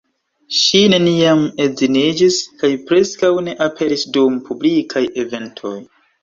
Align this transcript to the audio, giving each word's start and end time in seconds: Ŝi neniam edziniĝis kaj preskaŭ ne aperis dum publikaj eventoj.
Ŝi 0.59 0.79
neniam 0.93 1.43
edziniĝis 1.65 2.37
kaj 2.63 2.71
preskaŭ 2.87 3.31
ne 3.49 3.55
aperis 3.67 4.07
dum 4.17 4.41
publikaj 4.49 5.05
eventoj. 5.27 5.77